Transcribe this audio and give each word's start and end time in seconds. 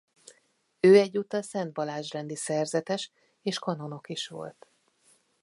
Ő 0.79 0.97
egyúttal 0.97 1.41
Szent 1.41 1.73
Balázs-rendi 1.73 2.35
szerzetes 2.35 3.11
és 3.41 3.59
kanonok 3.59 4.09
is 4.09 4.27
volt. 4.27 4.67